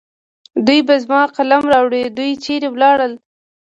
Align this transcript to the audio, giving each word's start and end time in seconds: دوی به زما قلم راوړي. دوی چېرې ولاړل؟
دوی 0.65 0.79
به 0.87 0.95
زما 1.03 1.21
قلم 1.35 1.63
راوړي. 1.73 2.01
دوی 2.17 2.31
چېرې 2.43 2.67
ولاړل؟ 2.71 3.13